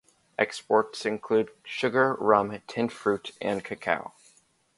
Exports 0.39 1.05
include 1.05 1.51
sugar, 1.63 2.15
rum, 2.15 2.59
tinned 2.65 2.91
fruit, 2.91 3.33
and 3.39 3.63
cacao. 3.63 4.13